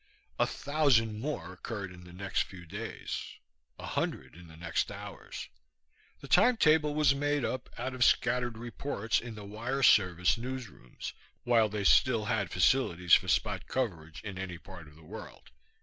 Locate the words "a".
0.39-0.47, 3.77-3.85